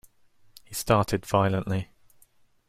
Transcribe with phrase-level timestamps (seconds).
[0.65, 1.91] He started violently.